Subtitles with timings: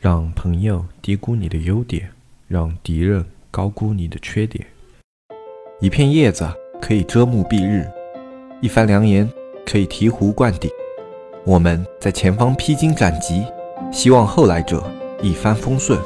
[0.00, 2.08] 让朋友低估你的优点，
[2.46, 4.64] 让敌人高估你的缺点。
[5.80, 6.48] 一片叶子
[6.80, 7.84] 可以遮目蔽日，
[8.60, 9.28] 一番良言
[9.66, 10.70] 可以醍醐灌顶。
[11.44, 13.44] 我们在前方披荆斩棘，
[13.92, 14.88] 希望后来者
[15.20, 16.00] 一帆风顺，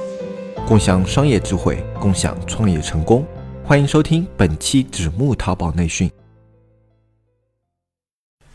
[0.67, 3.23] 共享商业智慧，共享创业成功。
[3.63, 6.11] 欢迎收听本期纸木淘宝内训。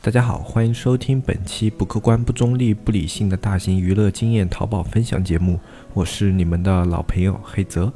[0.07, 5.59] 大家好，欢迎收听本期不客观、不中立、不理性的大型娱乐经验淘宝分享节目，
[5.93, 7.91] 我是你们的老朋友黑泽。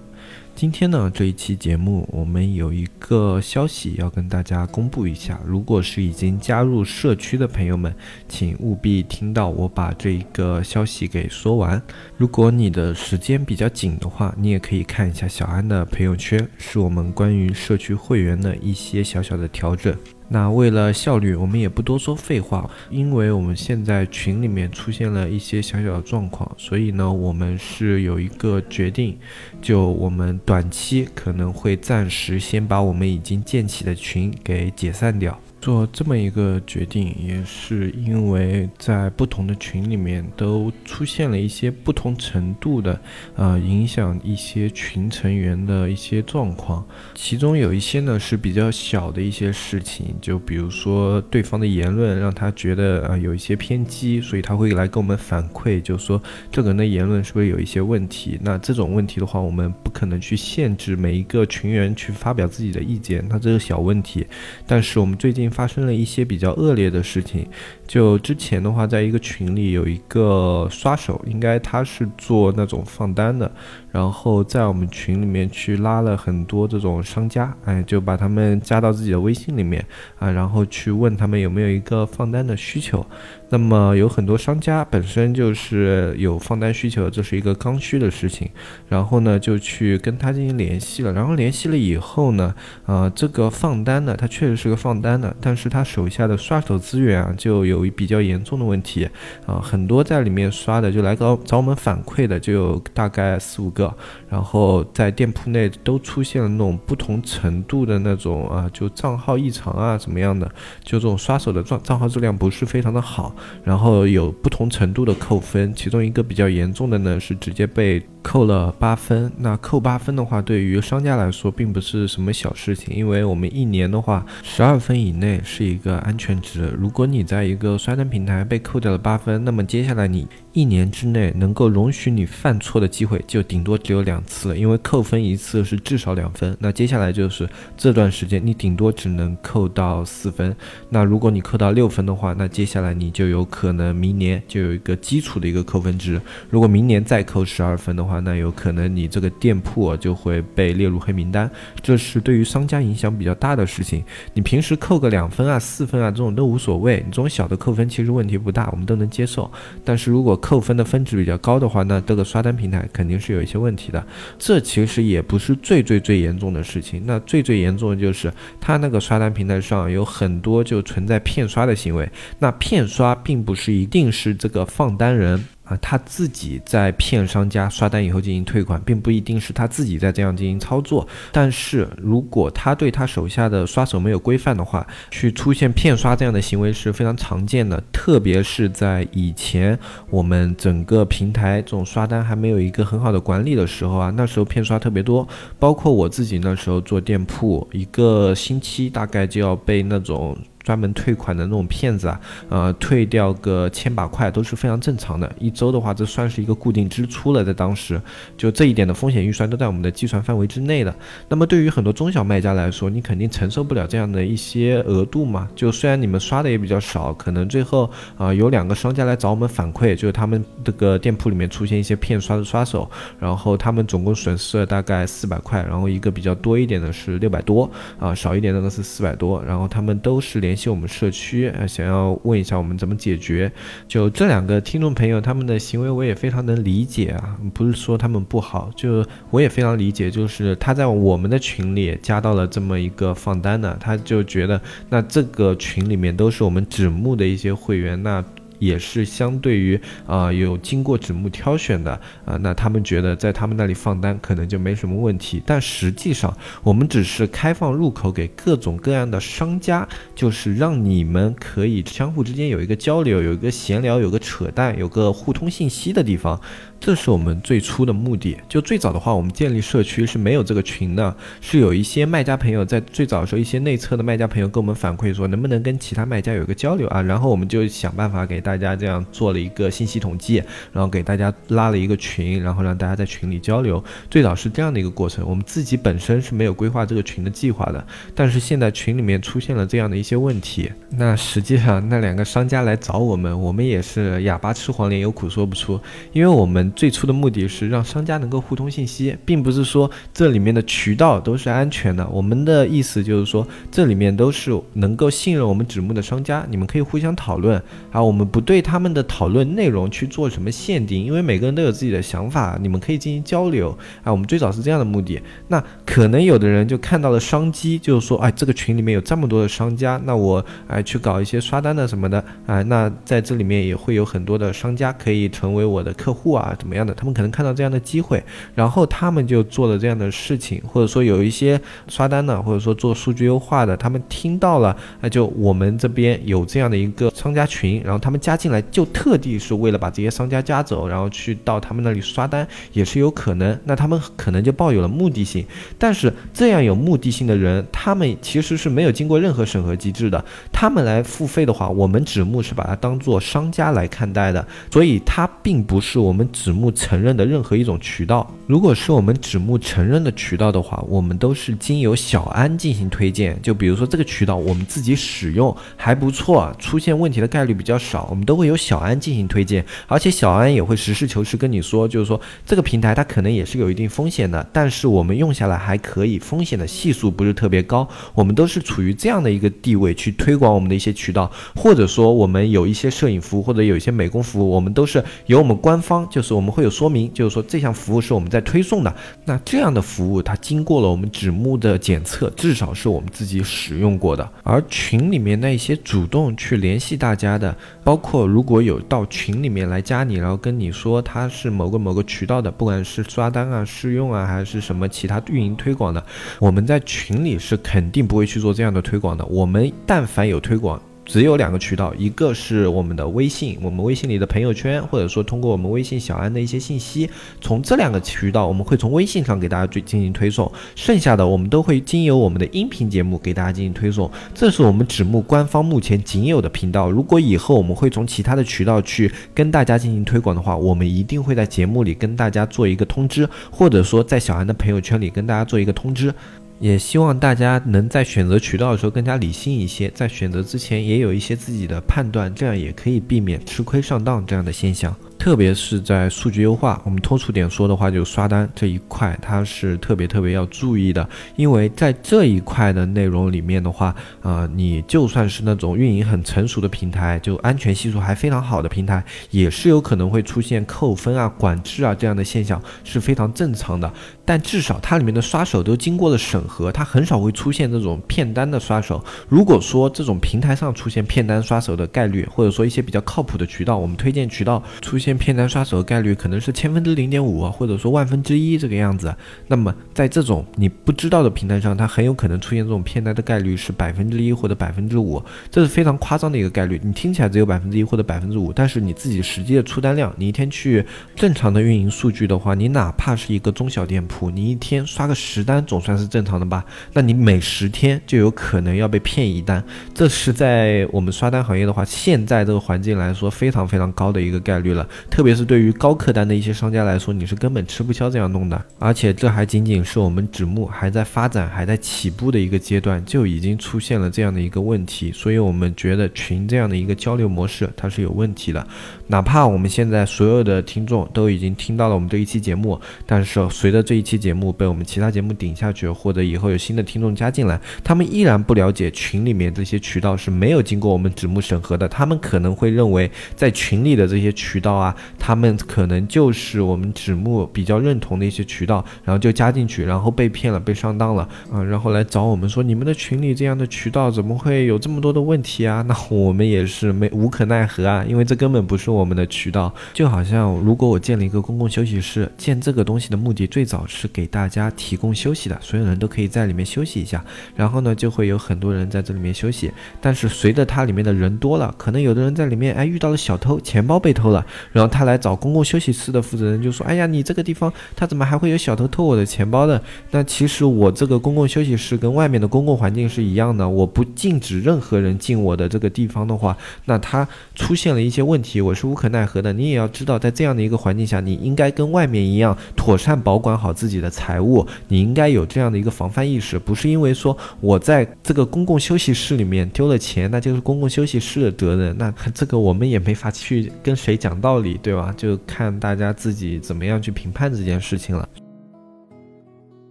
[0.54, 5.40] 今天呢，这一期节目我们有一个消息要跟大家公布一下。
[5.46, 7.96] 如果是已经加入社区的朋友们，
[8.28, 11.82] 请务必听到我把这一个消息给说完。
[12.18, 19.96] 如果你的时间比较紧的话，你也可以看一下小安的朋友圈，是我们关于社区会员的一些小小的调整。
[20.34, 29.18] 那为了效率，我们也不多说废话，因为我们现在群里面出现了一些小小的状况，所以呢，我们是有一个决定，
[29.62, 35.38] 就我们短期可能会暂时先把我们已经建起的群给解散掉。
[35.62, 43.00] 做这么一个决定，也是因为在不同的群里面都出现了一些不同程度的，
[43.36, 46.84] 呃，影响一些群成员的一些状况。
[47.14, 56.20] 其中有一些呢是比较小的一些事情，就比如说对方的言论让他觉得呃有一些偏激，所以他会来跟我们反馈，就说
[56.52, 58.40] 这个人的言论是不是有一些问题？
[58.42, 64.26] 那这种问题的话，我们不可能去限制每一个群员去发表自己的意见，那这是小问题。
[64.66, 65.51] 但是我们最近。
[65.52, 67.46] 发生了一些比较恶劣的事情。
[67.86, 73.52] 就之前的话，在一个群里有一个刷手，应该他是做那种放单的，
[73.92, 79.86] 然后在我们群里面去拉了很多这种商家，哎，就把他们加到自己的微信里面
[80.18, 83.06] 啊，然后去问他们有没有一个放单的需求。
[83.54, 88.50] 那么有很多商家本身就是有放单需求，这是一个刚需的事情，
[88.88, 97.82] 然后呢就去跟他进行联系了，然后联系了以后呢，呃，这个放单呢他确实是个放单的，但是他手下的刷手资源啊就有。
[97.94, 99.08] 比较严重的问题
[99.46, 103.81] 啊，很多在里面刷的就来找找我们反馈的就有大概四五个，
[104.28, 110.46] 然后在店铺内都出现了那种不同程度的那种啊，就账号异常啊怎么样的，
[110.84, 113.34] 就这种刷手的账账号质量不是非常的好，
[113.64, 118.04] 然后有不同程度的扣分，其中一个比较严重的呢是直接被。
[118.22, 126.74] 扣了八分，那扣八分的话，对于商家来说并不是什么小事情，因为我们一年的话，十二分以内是一个安全值。
[126.78, 130.28] 如果你在一个刷单平台被扣掉了八分，那么接下来你。
[130.54, 136.54] 一年之内能够容许你犯错的机会就顶多只有两次了，因为扣分一次是至少两分。
[136.60, 140.54] 那接下来就是这段时间你顶多只能扣到四分。
[140.90, 146.20] 那如果你扣到六分的话，那接下来你就有可能明年就有一个基础的一个扣分值。
[146.50, 151.50] 如果明年再扣十二分的话，那有可能你这个店铺就会被列入黑名单。
[151.82, 154.04] 这是对于商家影响比较大的事情。
[154.34, 159.50] 你平时扣个两分啊、四分啊这种都无所谓，你这种小的扣分其实问题不大，我们都能接受。
[159.86, 164.06] 但是如果扣分的分值比较高的话，那这个刷单平台肯定是有一些问题的。
[164.38, 172.10] 这其实也不是最最最严重的事情，那最最严重的就是他那个刷单平台上有很多就存在骗刷的行为。
[172.40, 175.44] 那骗刷并不是一定是这个放单人。
[175.80, 181.08] 他自己在骗商家刷单以后进行退款，并不一定是他自己在这样进行操作。
[181.32, 187.82] 但是如果他对他手下的刷手没有规范的话，去出现骗刷这样的行为是非常常见的。
[187.92, 189.78] 特别是在以前
[190.10, 195.28] 我们整个平台这种刷单还没有一个很好的管理的时候啊，那时候骗刷特别多。
[195.60, 200.38] 包括我自己那时候做店铺，一个星期大概就要被那种。
[200.64, 205.32] 专门退款的那种骗子啊，呃，退掉个千把块都是非常正常的。
[205.40, 208.00] 一周的话，这算是一个固定支出了，在当时，
[208.38, 210.94] 就这一点的风险预算都在我们的计算范围之内的。
[211.28, 215.50] 那么对于很多中小卖家来说，你肯定承受不了这样的一些额度嘛。
[215.56, 222.88] 就虽然你们刷的也比较少，可能最后啊有两个商家来找我们反馈，就是他们这个店铺里面出现一些骗刷的刷手，
[223.20, 227.68] 然后他们总共损失了大概四百块，然后一个比较多一点的是六百多
[228.00, 230.51] 啊，少一点那个是四百多，然后他们都是连。
[230.52, 233.50] 联系我们社区，呃，想要问一下我们怎么解决。
[233.88, 244.60] 就这两个听众朋友，他们的行为我也非常能理解啊，不是说他们不好，就我也非常理解，就是他在我们的群里加到了这么一个放单的，他就觉得
[244.90, 248.22] 那这个群里面都是我们纸木的一些会员，那。
[248.62, 251.92] 也是相对于啊有经过纸木挑选的
[252.24, 256.32] 啊，那他们觉得在他们那里放单可能就没什么问题，但实际上
[256.62, 266.40] 我们只是开放入口给各种各样的商家，就是让你们可以相互之间有一个交流，有一个闲聊，有个扯淡，有个互通信息的地方。
[266.80, 268.36] 这是我们最初的目的。
[268.50, 277.00] 就最早的话，我们建立社区是没有这个群的，是有一些卖家朋友在最早的时候，一些内测的卖家朋友跟我们反馈说，能不能跟其他卖家有一个交流啊？
[277.00, 280.44] 然后我们就想办法给大大家这样做了一个信息统计，
[280.74, 283.82] 然后给大家拉了一个群，然后让大家在群里交流。
[284.10, 295.80] 最早是这样的一个过程，我们自己本身是没有规划这个群的计划的，但是现在群里面出现了这样的一些问题，那实际上那两个商家来找我们，我们也是哑巴吃黄连，有苦说不出，
[296.12, 302.06] 因为我们最初的目的是让商家能够互通信息，并不是说这里面的渠道都是安全的。
[302.10, 307.62] 我们的意思就是说，这里面都是能够信任我们纸木的商家，你们可以互相讨论，
[307.92, 315.22] 啊，我们不对他们的讨论内容去做什么限定，因为每个人都有自己的想法，你们可以进行交流，啊，我们最早是这样的目的。
[315.48, 326.94] 那可能有的人就看到了商机，就是说，哎，这个群里面有这么多的商家，那我哎去搞一些刷单的什么的，啊，那在这里面也会有很多的商家可以成为我的客户啊，怎么样的？
[326.94, 328.24] 他们可能看到这样的机会，
[328.56, 343.60] 然后他们就做了这样的事情，或者说有一些刷单的，或者说做数据优化的，他们听到了，那就我们这边有这样的一个商家群，然后他们加加进来，就特地是为了把这些商家加走，然后去到他们那里刷单，也是有可能。
[343.66, 345.46] 那他们可能就抱有了目的性，
[345.78, 358.26] 但是这样有目的性的人，他们其实是没有经过任何审核机制的，他们来付费的话，我们纸木是把它当做商家来看待的，所以它并不是我们纸木承认的任何一种渠道。
[358.48, 363.38] 如果是我们纸木承认的渠道的话，我们都是经由小安进行推荐。
[363.42, 377.88] 就比如说这个渠道我们自己使用还不错，出现问题的概率比较少，我们都会有小安进行推荐，而且小安也会实事求是跟你说，就是说这个平台它可能也是有一定风险的，但是我们用下来还可以，风险的系数不是特别高。
[378.14, 388.94] 我们都是处于这样的一个地位去推广我们的一些渠道，或者说我们有一些摄影服务或者有一些美工服务，我们都是由我们官方，就是我们会有说明，就是说这项服务是我们在推送的。
[389.24, 394.30] 那这样的服务它经过了我们纸目的检测，至少是我们自己使用过的。
[394.44, 406.04] 而群里面那些主动去联系大家的，包括如果有到群里面来加你，然后跟你说他是某个某个渠道的，不管是刷单啊、试用啊，还是什么其他运营推广的，
[406.40, 409.24] 我们在群里是肯定不会去做这样的推广的。
[409.28, 410.82] 我们但凡有推广。
[411.04, 417.10] 只有两个渠道，一个是我们的微信，我们微信里的朋友圈，或者说通过我们微信小安的一些信息，
[417.42, 424.10] 从这两个渠道，我们会从微信上给大家进进行推送，剩下的我们都会经由我们的音频节目给大家进行推送。
[424.34, 426.90] 这是我们纸木官方目前仅有的频道。
[426.90, 436.14] 如果以后我们会从其他的渠道去跟大家进行推广的话，我们一定会在节目里跟大家做一个通知，或者说在小安的朋友圈里跟大家做一个通知。
[436.62, 444.96] 也希望大家能在选择渠道的时候更加理性一些，在选择之前也有一些自己的判断，这样也可以避免吃亏上当这样的现象。
[445.18, 463.92] 特别是在数据优化，我们通俗点说的话，就刷单这一块，它是特别特别要注意的，因为在这一块的内容里面的话，呃，你就算是那种运营很成熟的平台，就安全系数还非常好的平台，也是有可能会出现扣分啊、管制啊这样的现象，是非常正常的。
[464.32, 469.04] 但至少它里面的刷手都经过了审核，它很少会出现这种骗单的刷手。
[469.28, 475.18] 如果说这种平台上出现骗单刷手的概率，或者说一些比较靠谱的渠道，我们推荐渠道出现。
[475.18, 479.14] 骗单刷手的概率可能是千分之零点五啊，或者说万分之一这个样子。
[479.48, 486.80] 那么在这种你不知道的平台上，它很有可能出现这种骗单的概率是百分之一或者百分之五，这是非常夸张的一个概率。
[486.82, 490.86] 你听起来只有百分之一或者百分之五，但是你自己实际的出单量，你一天去
[491.18, 496.64] 正常的运营数据的话，你哪怕是一个中小店铺，你一天刷个十单总算是正常的吧？
[496.94, 499.64] 那你每十天就有可能要被骗一单，
[499.94, 504.88] 这是在我们刷单行业的话，现在这个环境来说非常非常高的一个概率了。
[505.10, 508.62] 特别是对于高客单的一些商家来说，你是根本吃不消这样弄的。
[508.78, 515.12] 而且这还仅仅是我们纸木还在发展、还在起步的一个阶段，就已经出现了这样的一个问题。
[515.12, 518.66] 所以我们觉得群这样的一个交流模式它是有问题的。
[519.08, 531.88] 哪怕我们现在所有的听众都已经听到了我们这一期节目，但是随着这一期节目被我们其他节目顶下去，或者以后有新的听众加进来，他们依然不了解群里面这些渠道是没有经过我们纸木审核的。
[531.88, 534.96] 他们可能会认为在群里的这些渠道啊。
[535.18, 545.82] 他们可能就是我们纸木比较认同的一些渠道，然后就加进去，然后被骗了，被上当了啊，然后来找我们说你们的群里这样的渠道怎么会有这么多的问题啊？
[545.84, 549.74] 那我们也是没无可奈何啊，因为这根本不是我们的渠道。
[549.94, 557.24] 就好像如果我建了一个公共休息室，建这个东西的目的最早是给大家提供休息的，所有人都可以在里面休息一下。
[557.56, 559.72] 然后呢，就会有很多人在这里面休息。
[560.00, 569.82] 但是随着它里面的人多了，可能有的人在里面哎遇到了小偷，钱包被偷了，然后他来找公共休息室的负责人，就说：“哎呀，你这个地方他怎么还会有小偷偷我的钱包的？”
[570.12, 576.56] 那其实我这个公共休息室跟外面的公共环境是一样的，我不禁止任何人进我的这个地方的话，
[576.86, 579.52] 那他出现了一些问题，我是无可奈何的。
[579.52, 591.98] 你也要知道，在这样的一个环境下，你应该跟外面一样，妥善保管好自己的财物，你应该有这样的一个防范意识，不是因为说我在这个公共休息室里面丢了钱，那就是公共休息室的责任。
[591.98, 595.12] 那这个我们也没法去跟谁讲道理，对吧？
[595.18, 598.30] 就看大家自己怎么样去评判这件事情了。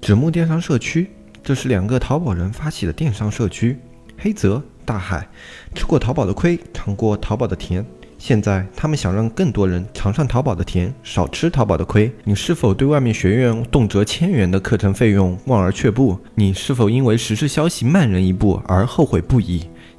[0.00, 1.10] 纸木电商社区，
[1.42, 3.76] 这是两个淘宝人发起的电商社区。
[4.16, 5.26] 黑泽大海，
[5.74, 7.84] 吃过淘宝的亏，尝过淘宝的甜。
[8.20, 12.12] 现在他们想让更多人尝上淘宝的甜，少吃淘宝的亏。
[12.22, 16.18] 你是否对外面学院动辄千元的课程费用望而却步？
[16.34, 19.64] 你是否因为时事消息慢人一步而后悔不已？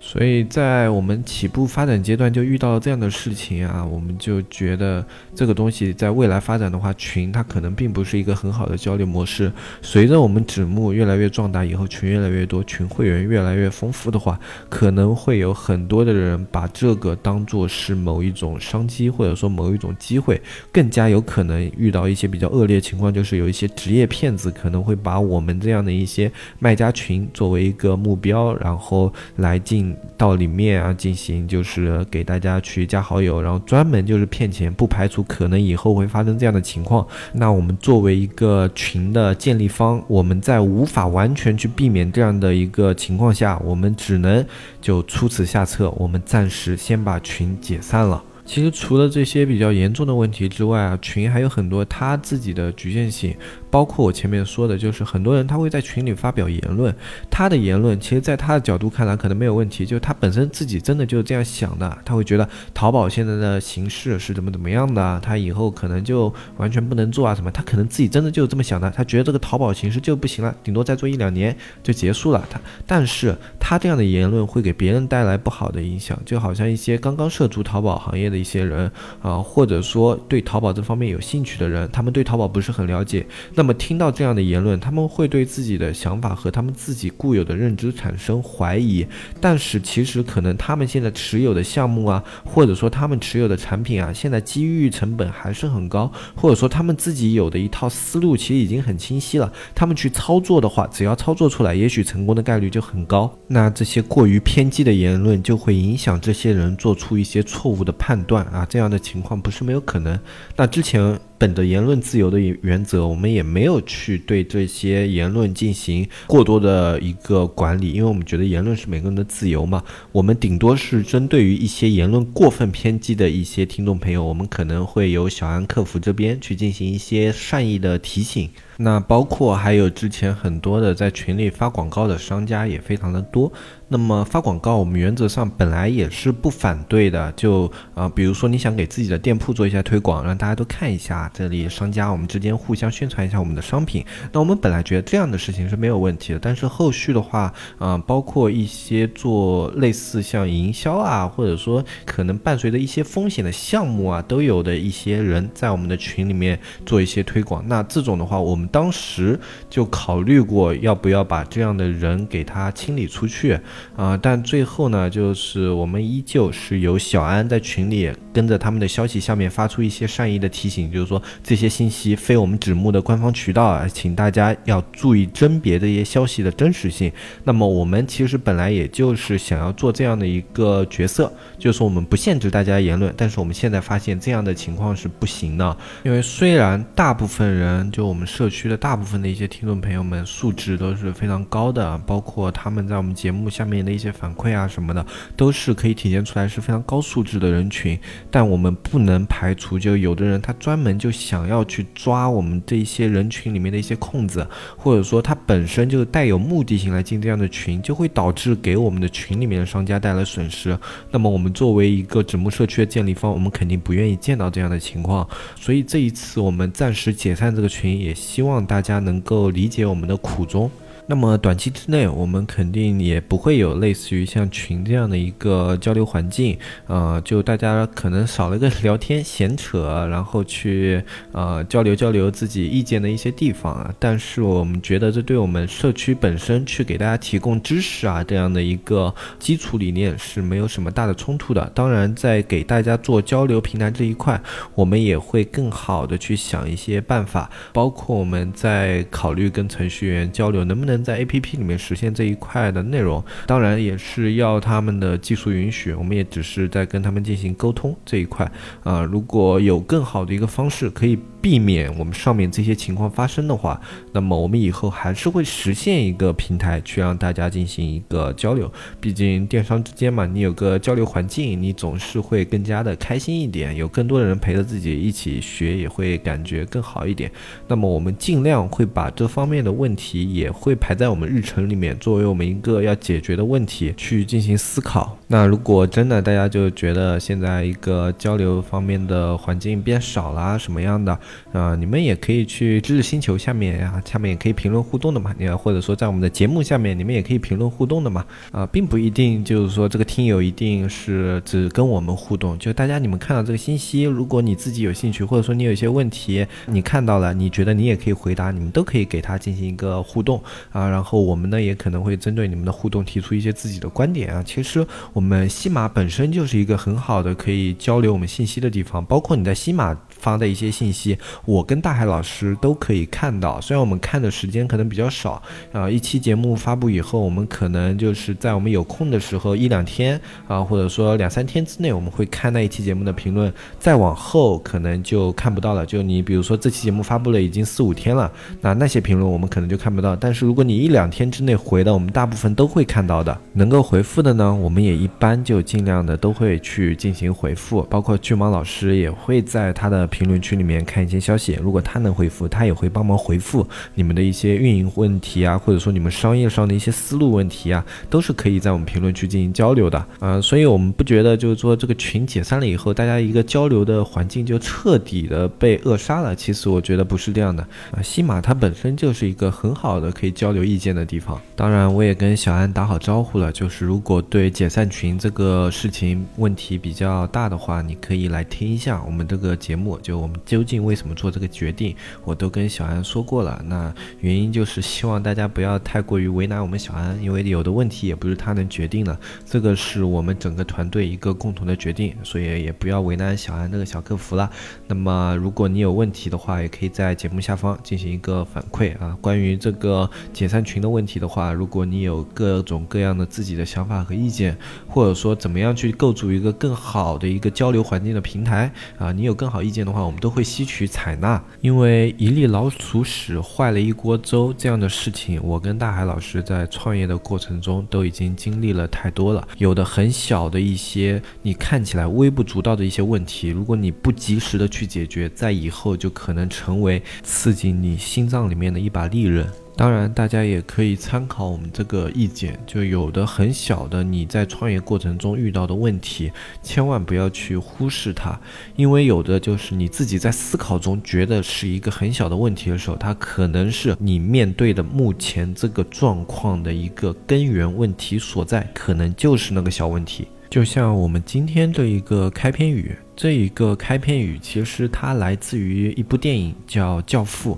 [0.00, 9.52] 所以在我们起步发展阶段就遇到了这样的事情啊，我们就觉得这个东西在未来发展的话，群它可能并不是一个很好的交流模式。
[9.82, 14.38] 随着我们纸木越来越壮大以后，群越来越多，群会员越来越丰富的话，
[14.68, 20.40] 可能会有很多的人把这个当做是某一种商机，或者说某一种机会，
[20.70, 29.87] 更加有可能遇到一些比较恶劣情况，就是有一些职业骗子可能会把我们这样的一些卖家群作为一个目标，然后来进。
[30.16, 37.06] 到里面啊，进行就是给大家去加好友，然后专门就是骗钱，不排除可能以后会发生这样的情况。
[37.32, 44.44] 那我们作为一个群的建立方，我们在无法完全去避免这样的一个情况下，我们只能
[44.80, 48.22] 就出此下策，我们暂时先把群解散了。
[48.44, 53.36] 其实除了这些比较严重的问题之外啊，群还有很多他自己的局限性。
[53.70, 56.94] 包括我前面说的，就是很多人他会在群里发表言论，
[57.30, 72.44] 他的言论其实，在他的角度看来可能没有问题，就他本身自己真的就是这样想的，他会觉得淘宝现在的形式是怎么怎么样的，他以后可能就完全不能做啊什么，他可能自己真的就是这么想的，他觉得这个淘宝形式就不行了，顶多再做一两年就结束了。
[72.50, 83.26] 他，但是他这样的言论会给别人带来不好的影响，就好像一些刚刚涉足淘宝行业的一些人啊，或者说对淘宝这方面有兴趣的人，他们对淘宝不是很了解。
[83.58, 89.04] 那么听到这样的言论，他们会对自己的想法和他们自己固有的认知产生怀疑。
[89.40, 99.52] 但是其实可能他们现在持有的项目啊，或者说他们持有的产品啊，现在机遇成本还是很高，或者说他们自己有的一套思路其实已经很清晰了。
[99.74, 103.28] 他们去操作的话，只要操作出来，也许成功的概率就很高。
[103.48, 110.16] 那这些过于偏激的言论就会影响这些人做出一些错误的判断啊，这样的情况不是没有可能。
[110.54, 111.18] 那之前。
[111.38, 119.82] 本着言论自由的原则，我们也没有去对这些言论进行过多的一个管理，因为我们觉得言论是每个人的自由嘛。
[120.10, 128.50] 我们顶多是针对于一些言论过分偏激的一些听众朋友，我们可能会由小安客服这边去进行一些善意的提醒。
[128.80, 133.52] 那包括还有之前很多的在群里发广告的商家也非常的多。
[133.90, 137.32] 那么发广告，我们原则上本来也是不反对的。
[137.32, 144.04] 就啊，比如说你想给自己的店铺做一下推广，让大家都看一下这里商家，我们之间互相宣传一下我们的商品。
[144.30, 146.38] 那我们本来觉得这样的事情是没有问题的。
[146.38, 157.66] 但是后续的话，啊，包括一些做类似像营销啊，或者说可能伴随着一些风险的项目啊，都有的一些人在我们的群里面做一些推广。
[157.66, 158.67] 那这种的话，我们。
[158.68, 163.58] 当时就考虑过要不要把这样的人给他清理出去
[163.96, 177.10] 啊，但最后呢，就是我们依旧是由小安在群里跟着他们的消息下面发出一些善意的提醒，就是说这些信息非我们指目的官方渠道啊，请大家要注意甄别这些消息的真实性。
[177.44, 188.57] 那么我们其实本来也就是想要做这样的一个角色，就是我们不限制大家言论，但是我们现在发现这样的情况是不行的，因为虽然大部分人就我们社区。
[188.58, 197.96] 区的大部分的一些听众朋友们素质都是非常高的，包括他们在我们节目下面的一些反馈啊什么的，都是可以体现出来是非常高素质的人群。
[198.32, 204.44] 但我们不能排除，就有的人他专门就想要去抓我们这一些人群里面的一些空子，
[204.76, 210.76] 或者说他本身就带有目的性来进这样的群，就会导致给我们的群里面的商家带来损失。
[211.12, 215.28] 那么我们作为一个纸木社区的建立方，我们肯定不愿意见到这样的情况。
[215.54, 220.70] 所以这一次我们暂时解散这个群，也希望望大家能够理解我们的苦衷。
[221.10, 233.90] 那么短期之内，我们肯定也不会有类似于像群这样的一个交流环境，呃，就大家可能少了个聊天闲扯，然后去呃交流交流自己意见的一些地方啊。
[233.98, 241.72] 但是我们觉得这对我们社区本身去给大家提供知识啊这样的一个基础理念是没有什么大的冲突的。
[241.74, 244.38] 当然，在给大家做交流平台这一块，
[244.74, 250.97] 我们也会更好的去想一些办法，包括我们在考虑跟程序员交流能不能。
[251.02, 258.50] 在 A P P 里面实现这一块的内容，当然也是要他们的技术允许，我们也只是在跟他们进行沟通这一块
[258.82, 259.02] 啊。
[259.02, 261.18] 如果有更好的一个方式可以。
[261.40, 263.80] 避免我们上面这些情况发生的话，
[264.12, 268.70] 那么我们以后还是会实现一个平台去让大家进行一个交流。
[269.00, 277.30] 毕竟电商之间嘛，你有个交流环境，你总是会更加的开心一点，有更多的人陪着自己一起学，也会感觉更好一点。
[277.68, 285.18] 那么我们尽量会把这方面的问题也会排还在我们日程里面，作为我们一个要解决的问题去进行思考。
[285.26, 291.12] 那如果真的大家就觉得现在一个交流方面的环境变少了什么样的？
[291.52, 295.34] 啊，你们也可以去知识星球下面呀，下面也可以评论互动的嘛。
[295.36, 298.24] 你或者说在我们的节目下面，你们也可以评论互动的嘛。
[298.50, 310.42] 啊，并不一定就是说这个听友一定是只跟我们互动，就大家你们看到这个信息，如果你自己有兴趣，或者说你有一些问题，你看到了，你觉得你也可以回答，你们都可以给他进行一个互动。
[310.78, 314.42] 啊然后我们呢也可能会针对你们的互动提出一些自己的观点啊。
[314.42, 319.96] 其实我们西马本身就是一个很好的可以交流我们信息的地方，包括你在西马。
[320.18, 323.60] 发的一些信息，我跟大海老师都可以看到。
[323.60, 333.52] 虽然我们看的时间可能比较少，啊，一期节目发布以后，我们可能就是在我们有空的时候一两天啊，或者说两三天之内，我们会看那一期节目的评论。
[333.78, 335.86] 再往后可能就看不到了。
[335.86, 340.16] 就你比如说这期节目发布了已经四五天了，那那些评论我们可能就看不到。
[340.16, 343.38] 但是如果你一两天之内回的，我们大部分都会看到的。
[343.52, 347.82] 能够回复的呢，我们也一般就尽量的都会去进行回复。
[347.84, 350.07] 包括巨蟒老师也会在他的。
[350.08, 360.40] 评论区里面看一些消息，如果他能回复，他也会帮忙回复你们的一些运营问题啊，或者说你们商业上的一些思路问题啊，都是可以在我们评论区进行交流的啊。
[360.40, 366.34] 所以我们不觉得就是说这个群解散了以后，大家一个交流的环境就彻底的被扼杀了。
[366.34, 368.02] 其实我觉得不是这样的啊。
[368.02, 371.40] 西马它本身就是一个很好的可以交流意见的地方。
[371.54, 379.97] 当然，我也跟小安打好招呼了，就是如果对解散群这个事情问题比较大的话，你可以来听一下我们这个节目。
[380.02, 383.62] 就我们究竟为什么做这个决定，我都跟小安说过了。
[383.66, 394.50] 那原因就是希望大家不要太过于为难我们小安，因为有的问题也不是他能决定的，这个是我们整个团队一个共同的决定，所以也不要为难小安这个小客服了。
[394.86, 399.16] 那么如果你有问题的话，也可以在节目下方进行一个反馈啊。
[399.20, 404.56] 关于这个解散群的问题的话，如果你有各种各样的自己的想法和意见，
[404.86, 411.42] 或者说怎么样去构筑一个更好的一个交流环境的平台啊，你有更好意见的话，我们都会吸取采纳。
[411.60, 419.46] 因为一粒老鼠屎坏了一锅粥这样的事情，我跟大海老师在创业的过程中都已经经历了太多了。
[419.56, 429.46] 有的很小的一些你看起来微不足道的一些问题，如果你不及时的去解决，在以后就可能成为刺激你心脏里面的一把利刃。
[429.78, 432.58] 当然，大家也可以参考我们这个意见。
[432.66, 436.32] 就有的很小的，你在创业过程中遇到的问题，
[436.64, 438.36] 千万不要去忽视它，
[438.74, 450.26] 因为有的就是你自己在思考中觉得是一个很小的问题的时候，它可能是你面对的目前这个状况的一个根源问题所在，可能就是那个小问题。
[450.50, 457.54] 就像我们今天的一个开篇语，这一个开篇语其实它来自于一部电影，叫《教父》。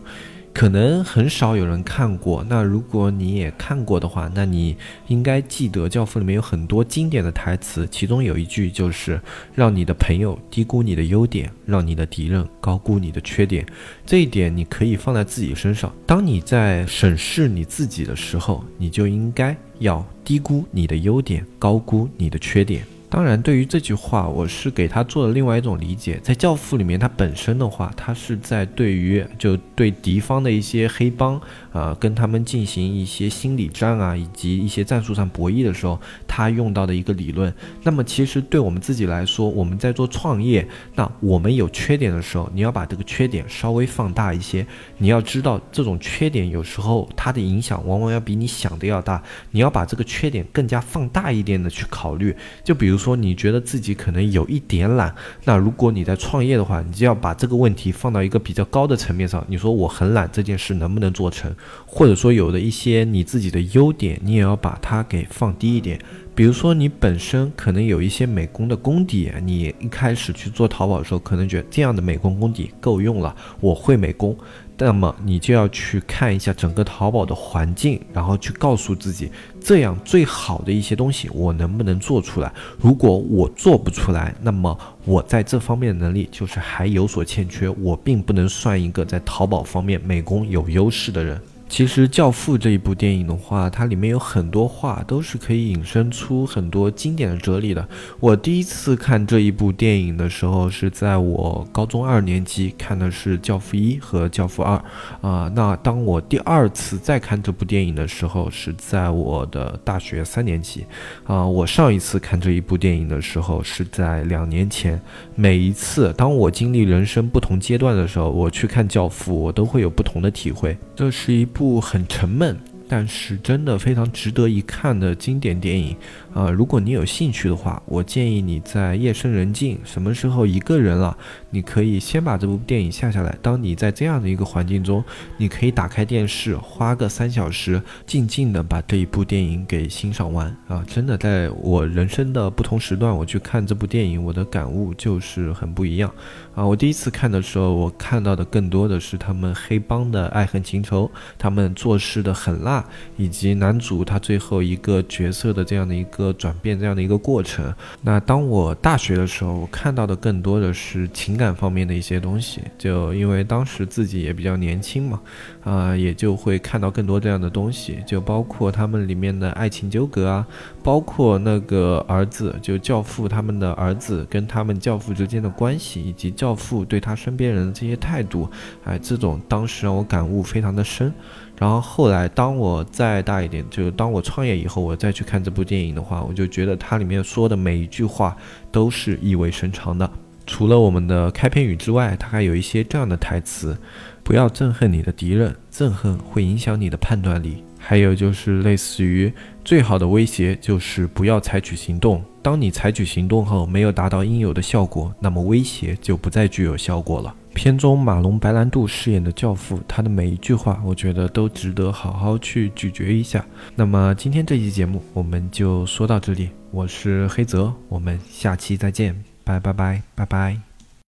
[0.53, 9.19] 可能很少有人看过，那如果你也看过的话，那你应该记得《教父》里面有很多经典的台词，其中有一句就是
[9.55, 13.65] “让你的朋友低估你的优点，让你的敌人高估你的缺点”。
[14.05, 22.85] 这一点你可以放在自己身上，当你在审视你自己的时候，你就应该要低估你的优点，高估你的缺点。
[23.11, 26.20] 当然，对于这句话，我是给他做了另外一种理解。
[26.23, 31.38] 在《教父》里面，他本身的话，他是在对于就对敌方的一些黑帮
[31.73, 37.53] 啊，跟他们进行一些心理战啊，以及一些战术上博弈的时候，他用到的一个理论。
[37.83, 44.65] 那么，其实对我们自己来说，我们在做创业，那我们有缺点的时候，你要把这个缺点稍微放大一些。
[44.99, 49.21] 你要知道，这种缺点有时候它的影响往往要比你想的要大。
[49.51, 52.33] 你要把这个缺点更加放大一点的去考虑。
[52.63, 53.01] 就比如。
[53.01, 59.43] 说你觉得自己可能有一点懒，那如果你在创业的话，你就要把这个问题放到一个比较高的层面上。
[59.49, 61.51] 你说我很懒这件事能不能做成？
[61.87, 65.99] 或者说有的一些你自己的优点，你也要把它给放低一点。
[66.35, 74.35] 比如说你本身可能有一些美工的功底，你一开始去做淘宝的时候，可能觉得这样的美工功底够用了，我会美工。
[74.83, 82.51] 那么你就要去看一下整个淘宝的环境，然后去告诉自己，这样最好的一些东西我能不能做出来？
[82.79, 91.38] 如果我做不出来，那么我在这方面的能力就是还有所欠缺，我并不能算一个在淘宝方面美工有优势的人。
[91.71, 97.89] 其实《教父》这一部电影的话，它里面有很多话都是可以引申出很多经典的哲理的。
[98.19, 104.83] 我第一次看这一部电影的时候，是在我高中二年级看的是《教父一》和《教父二》
[105.27, 105.51] 啊。
[105.55, 110.85] 那当我第二次再看这部电影的时候，是在我的大学三年级
[111.23, 111.47] 啊。
[111.47, 115.01] 我上一次看这一部电影的时候是在两年前。
[115.37, 120.77] 每一次当我经历人生不同阶段的时候，我去看《教父》，我都会有不同的体会。
[120.97, 121.60] 这是一部。
[121.61, 125.94] 部很沉闷，但是真的非常值得一看的经典电影。
[126.33, 131.16] 啊，如果你有兴趣的话，我建议你在夜深人静，什么时候一个人了，
[131.51, 133.37] 你可以先把这部电影下下来。
[133.43, 135.03] 当你在这样的一个环境中，
[135.37, 140.57] 你可以打开电视，花个三小时，静静的把这一部电影给欣赏完。
[140.69, 146.09] 啊，真的，在我人生的不同时段，我去看这部电影，我的感悟就是很不一样。
[146.55, 152.85] 啊，我第一次看的时候，我看到的更多的是他们黑帮的爱恨情仇，他们做事的狠辣，
[153.16, 156.20] 以及男主他最后一个角色的这样的一个。
[156.21, 157.75] 个转变这样的一个过程。
[158.03, 162.61] 那当我大学的时候，我看到的更多的是情感方面的一些东西。
[162.79, 165.21] 就因为当时自己也比较年轻嘛，
[165.65, 167.99] 啊，也就会看到更多这样的东西。
[168.07, 170.47] 就包括他们里面的爱情纠葛啊，
[170.83, 178.49] 包括那个儿子，就教父他们的儿子跟他们教父之间的关系，以及教父对他身边人的这些态度，
[178.85, 181.12] 哎，这种当时让我感悟非常的深。
[181.59, 188.35] 然后后来，当我再大一点，就是当我创业以后，我再去看这部电影的话，我就觉得它里面说的每一句话
[188.73, 190.11] 都是意味深长的。
[190.47, 193.77] 除了我们的开篇语之外，它还有一些这样的台词：
[194.25, 197.62] 不要憎恨你的敌人，憎恨会影响你的判断力。
[197.81, 199.33] 还有就是类似于
[199.64, 202.23] 最好的威胁就是不要采取行动。
[202.43, 207.35] 当你采取行动后没有达到应有的效果，那么威胁就不再具有效果了。
[207.53, 213.45] 片中马龙白兰度饰演的教父，他的每一句话，我觉得都值得好好去咀嚼一下。
[213.75, 220.70] 那么今天这期节目我们就说到这里，我是黑泽，我们下期再见，拜拜拜拜拜。